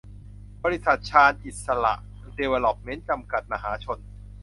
[0.63, 1.93] บริษัท ชาญอิสสระ
[2.37, 3.97] ดีเวล็อปเมนท์ จำกัด มหาชน